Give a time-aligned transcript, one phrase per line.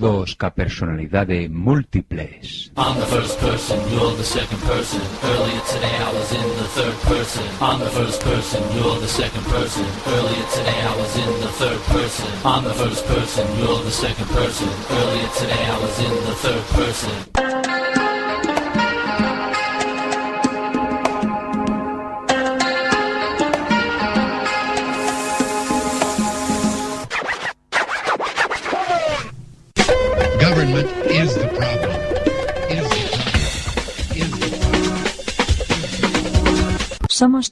[0.00, 2.72] Doídos ca personalidade múltiples.
[2.74, 5.00] I'm the first person, you're the second person.
[5.22, 7.44] Earlier today I was in the third person.
[7.60, 9.84] I'm the first person, you're the second person.
[10.06, 12.28] Earlier today I was in the third person.
[12.44, 14.68] I'm the first person, you're the second person.
[14.90, 17.59] Earlier today I was in the third person.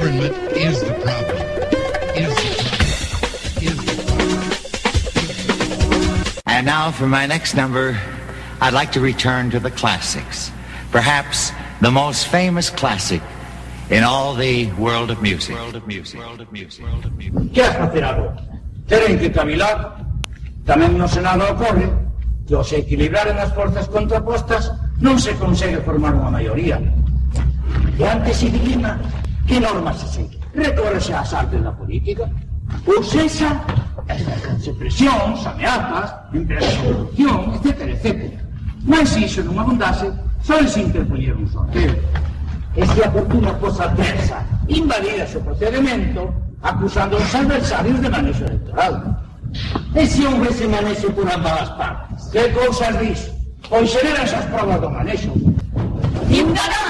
[0.00, 1.36] Government is the problem.
[2.16, 3.60] Is the problem.
[3.60, 4.40] Is the problem.
[6.46, 8.00] And now for my next number,
[8.62, 10.50] I'd like to return to the classics.
[10.90, 11.52] Perhaps
[11.82, 13.20] the most famous classic
[13.90, 15.54] in all the world of music.
[15.54, 16.18] World of music.
[16.18, 16.82] World of music.
[16.82, 17.52] World of music.
[17.52, 18.40] Que has facer agora?
[18.88, 20.00] Teren que cavilar.
[20.64, 21.92] Tamén no Senado ocorre
[22.48, 24.72] que ao se equilibraren as forzas contrapostas
[25.04, 26.80] non se consegue formar unha maioría.
[28.00, 28.96] E antes se dilima
[29.50, 30.38] que normas se segue.
[30.54, 32.30] Recórrese ás artes da política.
[32.86, 33.50] Ou sexa,
[34.06, 38.06] exercense presións, ameazas, empresas de corrupción, etc, etc.
[38.86, 40.06] Mas se iso non abundase,
[40.46, 41.98] só se interpoñer un sorteo.
[42.78, 44.38] E se a fortuna adversa
[44.70, 46.30] invalida o procedimento,
[46.62, 48.94] acusando aos adversarios de manexo electoral.
[49.98, 52.30] E se houvese manexo por ambas as partes?
[52.30, 53.20] Que cousas dis?
[53.66, 55.34] Pois sereran esas provas do manexo.
[56.30, 56.89] Ciudadanos,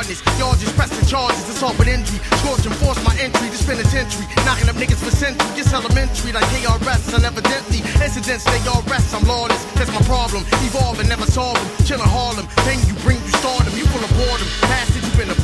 [0.00, 1.44] Hardness, y'all just pressing charges.
[1.44, 2.20] It's all injury.
[2.40, 4.24] Scorching, force my entry, this penitentiary.
[4.48, 5.60] Knocking up niggas for century.
[5.60, 7.84] It's elementary, like KRS, and evidently.
[8.00, 9.60] Incidents, they all rest, I'm lawless.
[9.76, 10.44] That's my problem.
[10.64, 11.68] Evolving, never them.
[11.84, 13.76] Chillin' Harlem, then you bring you stardom.
[13.76, 14.48] You full of boredom.
[14.96, 15.36] You been.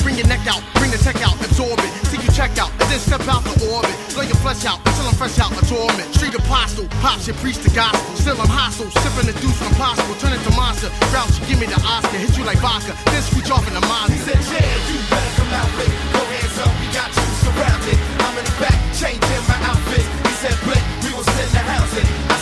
[0.00, 1.90] Bring your neck out, bring the tech out, absorb it.
[2.08, 3.92] See you check out, and then step out the orbit.
[4.14, 6.08] Blow your flesh out until I'm fresh out of torment.
[6.14, 8.00] Street apostle, pop shit, preach the gospel.
[8.16, 10.14] Still I'm hostile, sipping the deuce possible.
[10.16, 10.88] Turn it to monster.
[11.12, 12.16] Grouch, give me the Oscar.
[12.16, 14.16] Hit you like vodka, then screech off in the monster.
[14.16, 16.72] He said, yeah, you better come out with your hands up.
[16.80, 17.98] We got you surrounded.
[18.24, 20.06] I'm in the back, changing my outfit.
[20.24, 22.37] He said, Blake, we gon' send the housing.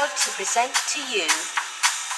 [0.00, 1.28] Proud to present to you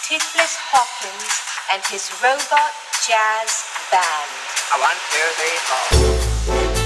[0.07, 1.35] Toothless Hawkins
[1.73, 2.71] and his robot
[3.03, 4.31] jazz band.
[4.79, 6.82] One, two, three, four.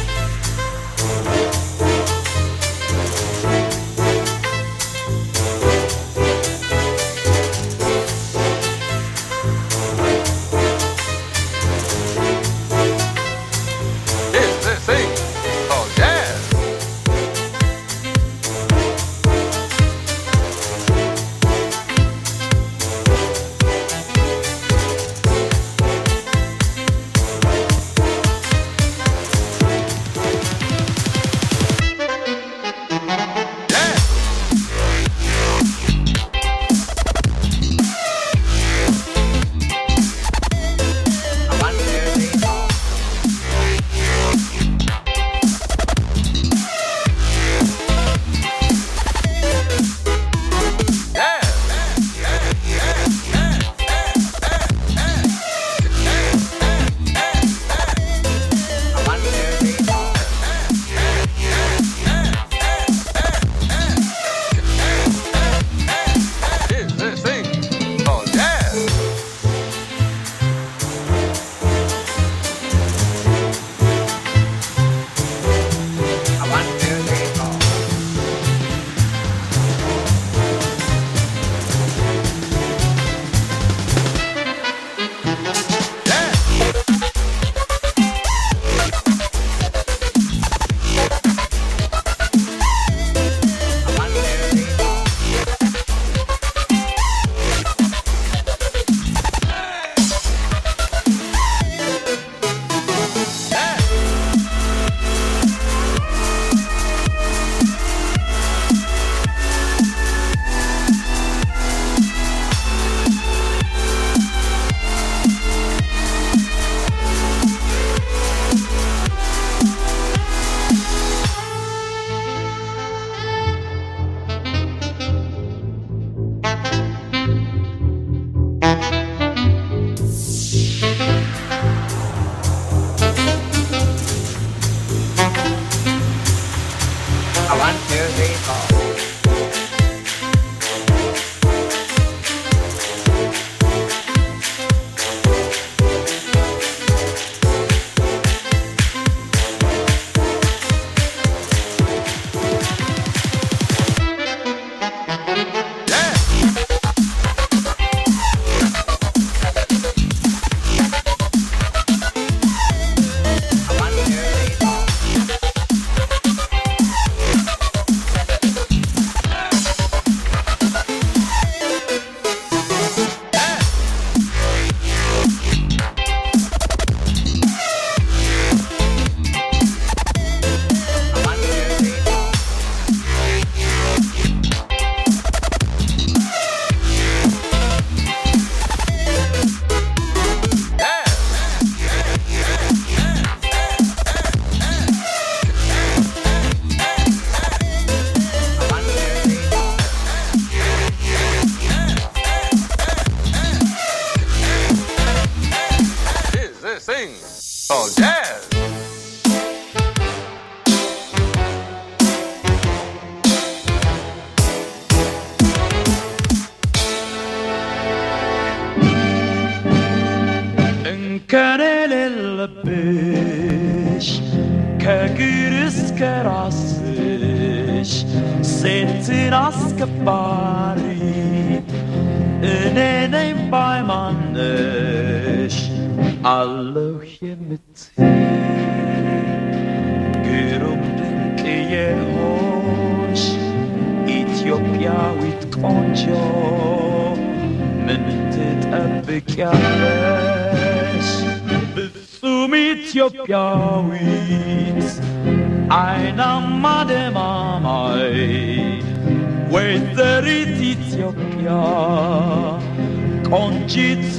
[263.66, 264.16] ቆንጂት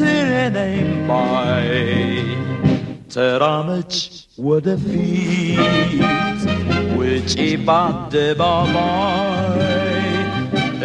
[0.55, 0.77] ነኝ
[1.09, 1.69] ባይ
[3.15, 3.95] ተራመች
[4.47, 5.61] ወደፊት
[6.99, 7.33] ውጪ
[7.67, 9.61] በአደባባይ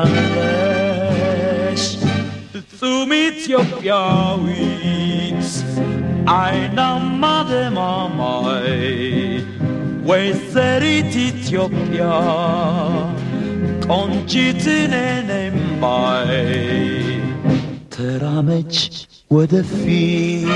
[0.10, 1.83] ትጠብቂያለሽ?
[2.51, 4.63] ፍጹም ኢትዮጵያዊት
[6.36, 8.71] አይናማ ደማማይ
[10.10, 12.01] ወይዘሪት ኢትዮጵያ
[13.89, 16.31] ቆንጂት ነኝ ባይ
[17.95, 18.75] ተራመች
[19.31, 20.49] ወደፊት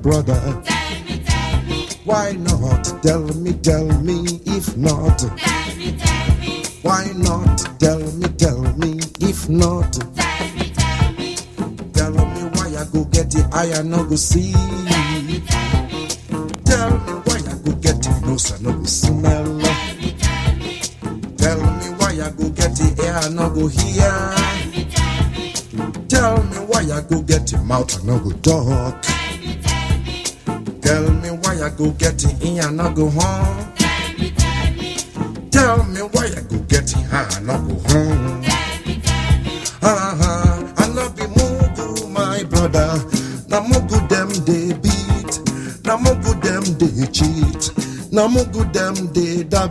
[0.04, 0.34] brother.
[0.64, 1.88] Tell me, tell me.
[2.04, 3.02] Why not?
[3.02, 4.03] Tell me, tell me.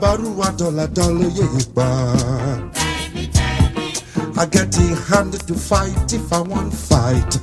[0.03, 1.31] Dollar dollar.
[4.35, 7.39] I get a hand to fight if I want fight.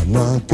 [0.00, 0.48] I'm not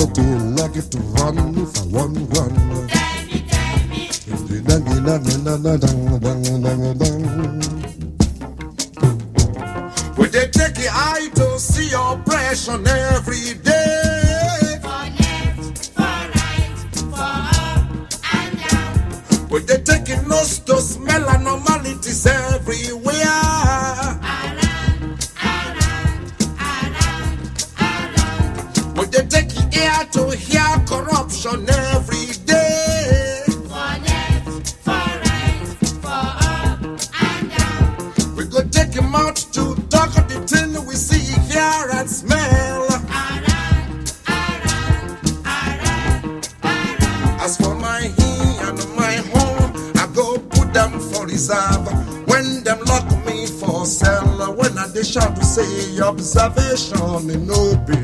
[56.00, 58.03] observation in no be.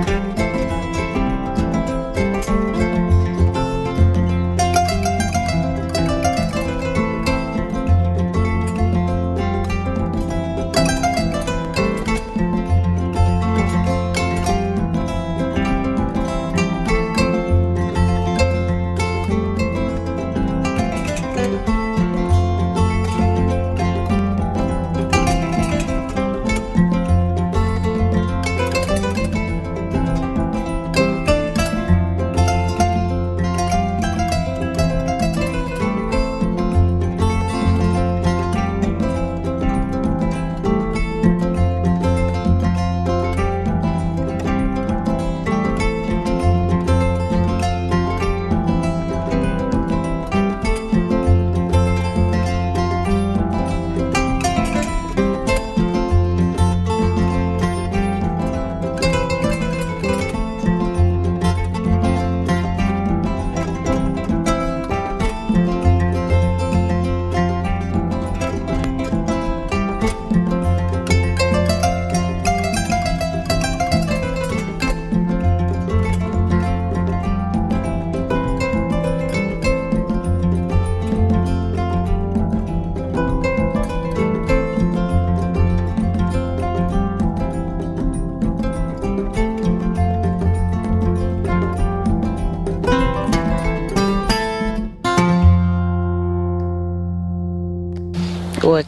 [0.00, 0.29] O é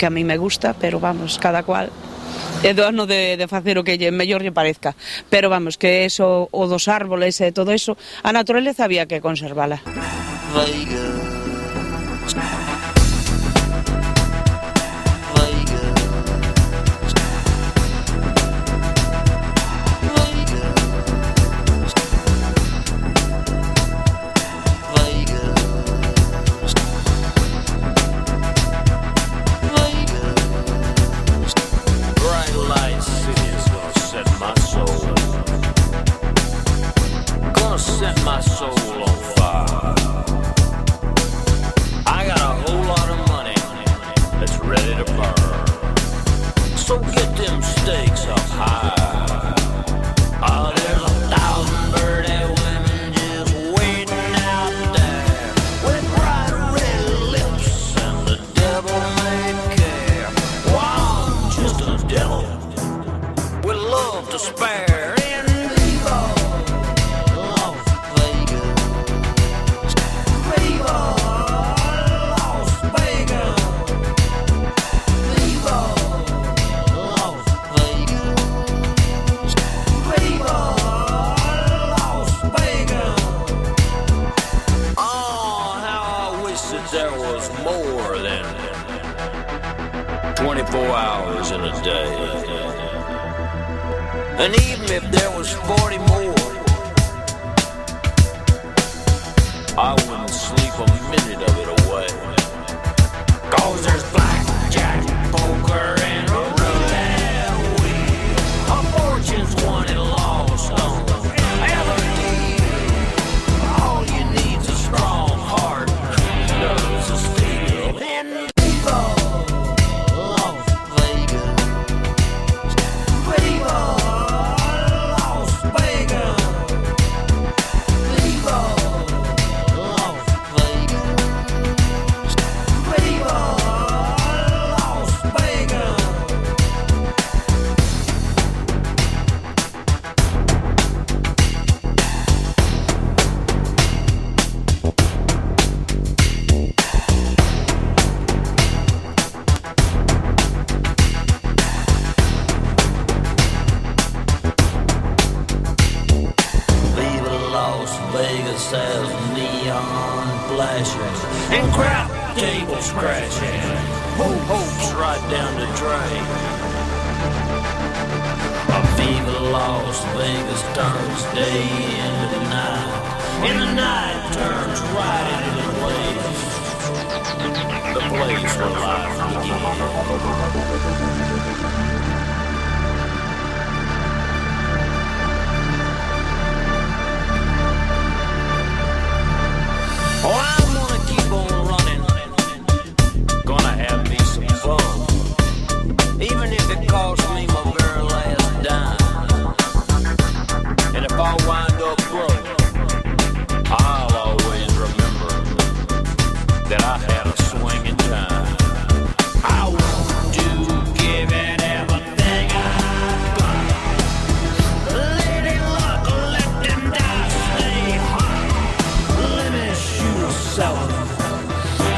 [0.02, 1.88] que a mí me gusta, pero vamos, cada cual
[2.64, 4.98] é dono de, de facer o que lle mellor lle parezca.
[5.30, 7.94] Pero vamos, que eso, o dos árboles e todo eso,
[8.26, 9.78] a naturaleza había que conservala.
[10.50, 11.41] Vaya.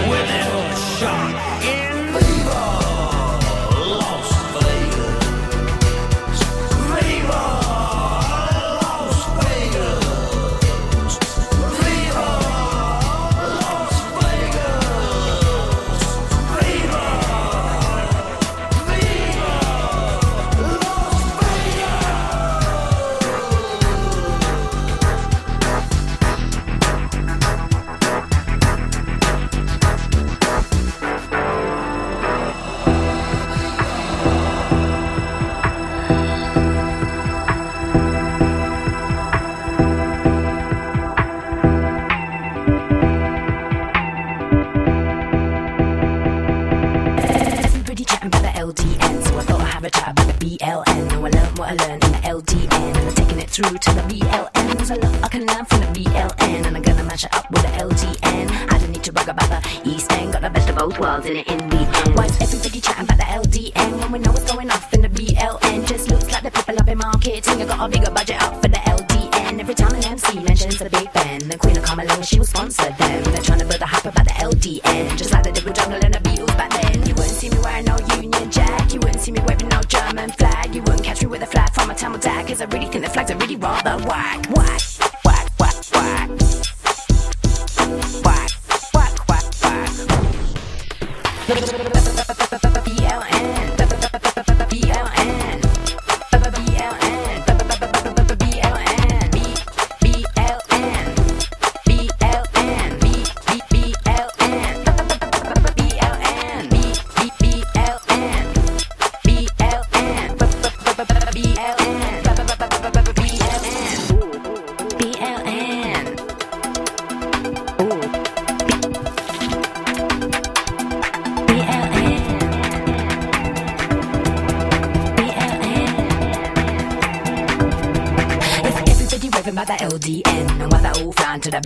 [0.09, 0.54] with it.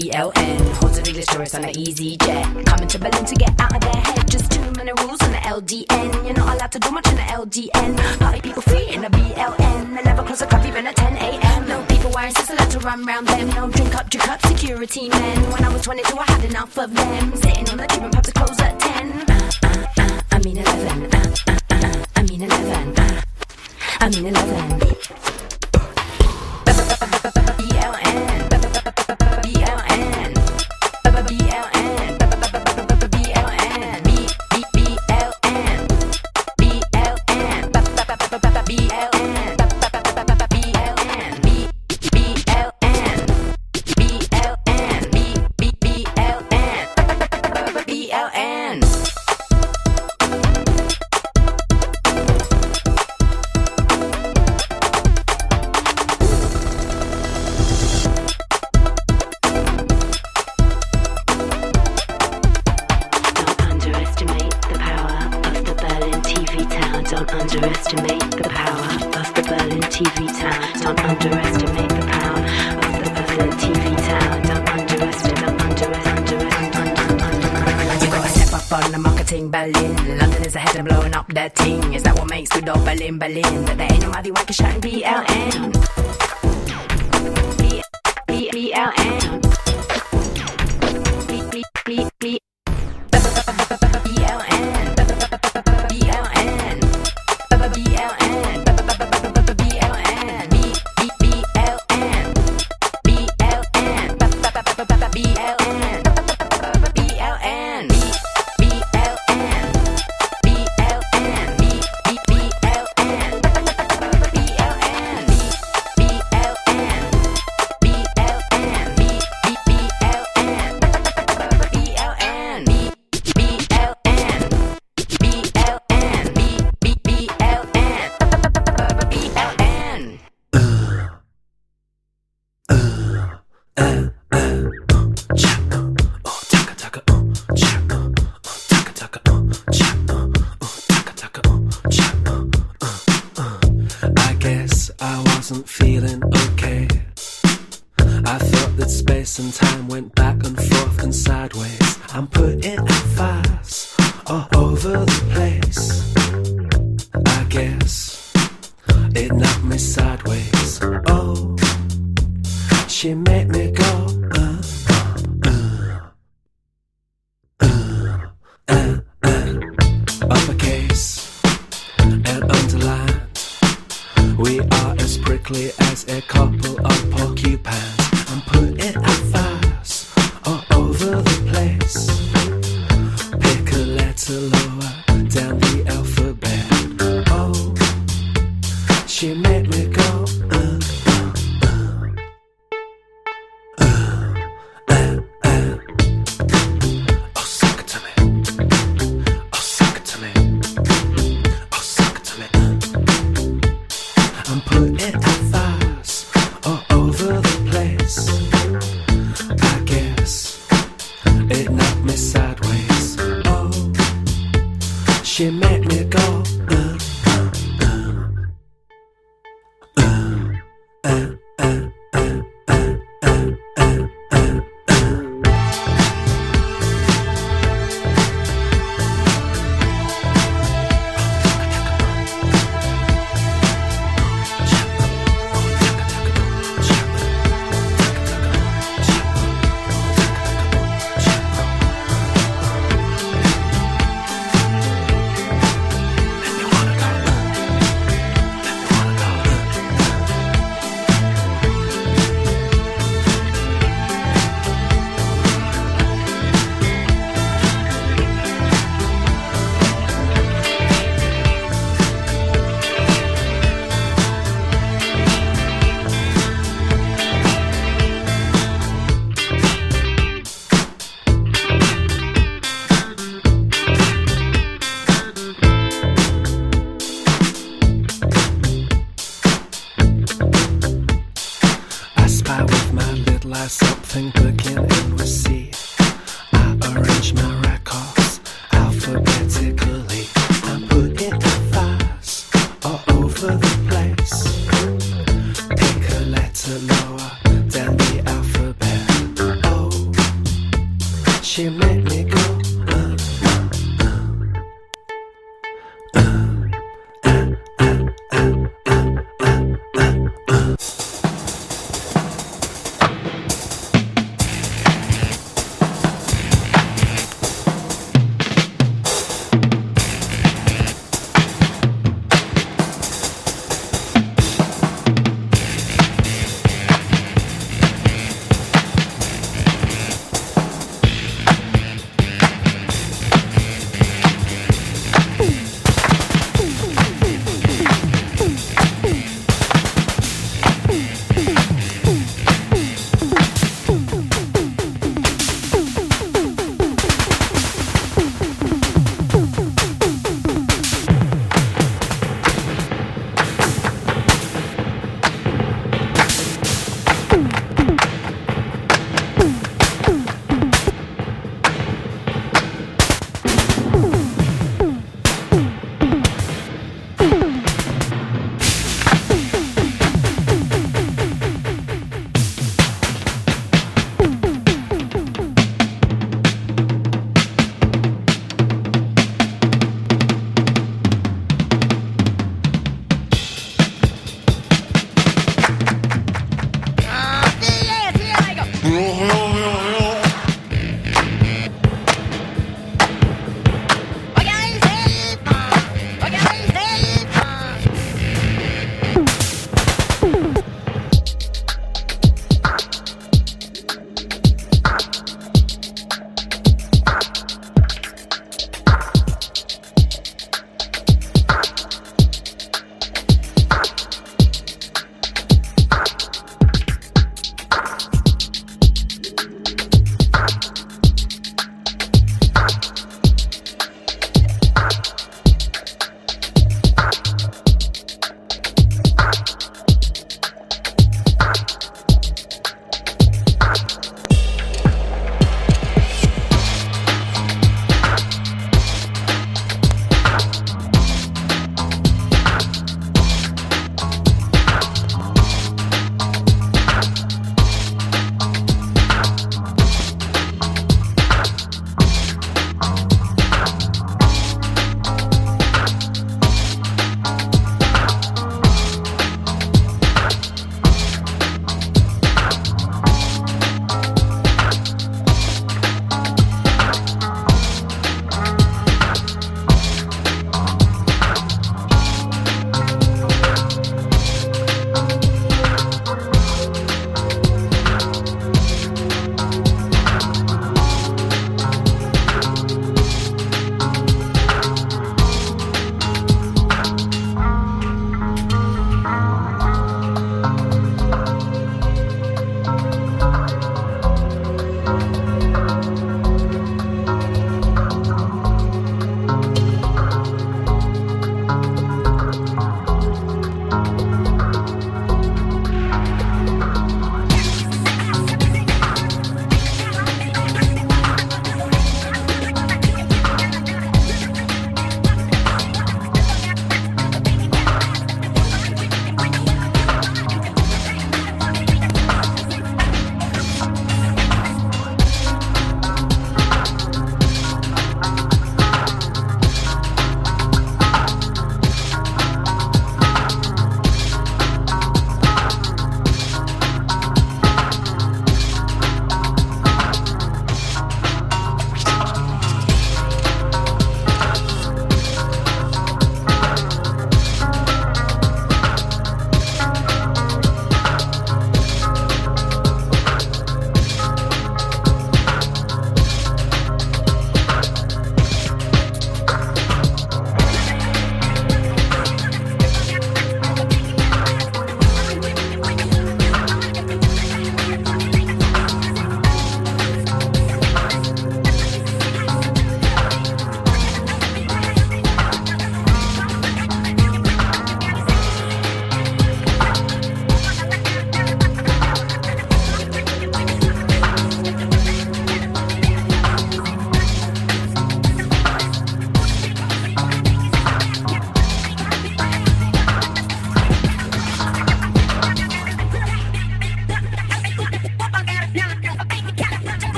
[0.00, 0.58] BLN.
[0.76, 2.64] Hordes of English tourists on an easyJet.
[2.64, 4.30] Coming to Berlin to get out of their head.
[4.30, 6.24] Just too many rules in the LDN.
[6.24, 8.18] You're not allowed to do much in the LDN.
[8.18, 10.00] Party people free in the BLN.
[10.00, 11.68] 11 close the club even at 10 a.m.
[11.68, 13.48] No people wearing sisters, to run round them.
[13.50, 15.52] No drink up, drink up, security men.
[15.52, 17.36] When I was 22, I had enough of them.
[81.44, 81.94] the thing.
[81.94, 83.64] Is that what makes me do Berlin, Berlin?
[83.64, 85.72] But there ain't nobody like a shine BLN.
[88.28, 89.40] BLN.
[92.20, 92.49] BLN.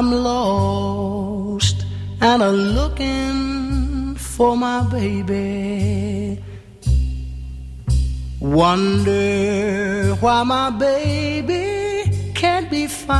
[0.00, 1.84] I'm lost
[2.22, 6.42] and a looking for my baby.
[8.40, 13.10] Wonder why my baby can't be found.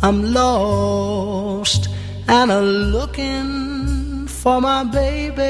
[0.00, 1.90] I'm lost
[2.28, 5.44] and a looking for my baby.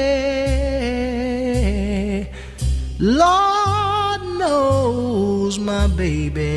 [2.99, 6.56] Lord knows my baby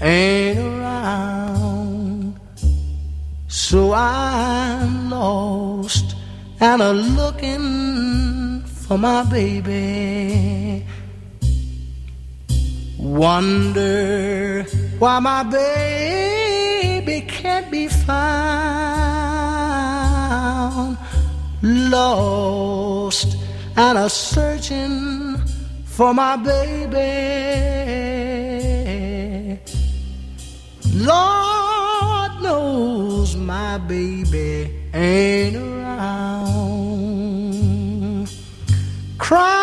[0.00, 2.40] ain't around.
[3.48, 6.16] So I'm lost
[6.60, 10.84] and a looking for my baby.
[12.98, 14.64] Wonder
[14.98, 18.16] why my baby can't be found.
[21.62, 23.36] Lost
[23.76, 25.36] and a searching
[25.84, 28.05] for my baby.
[30.98, 36.56] Lord knows my baby ain't around.
[39.18, 39.58] Crying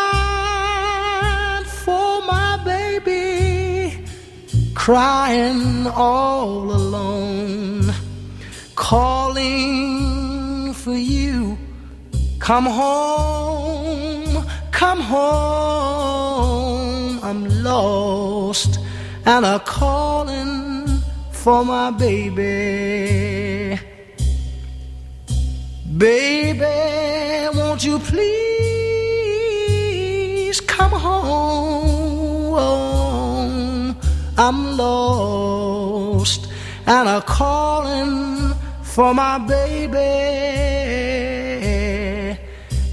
[1.65, 4.05] for my baby,
[4.75, 7.91] crying all alone,
[8.75, 11.57] calling for you.
[12.37, 16.03] Come home, come home.
[17.23, 18.77] I'm lost
[19.25, 20.72] and a calling
[21.43, 23.77] for my baby.
[25.97, 28.21] Baby, won't you please
[30.61, 31.33] come home?
[34.37, 36.47] I'm lost
[36.87, 39.97] and I'm calling for my baby.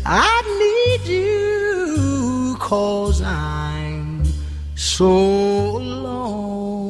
[0.04, 4.24] I need you cause I'm
[4.74, 6.89] so alone.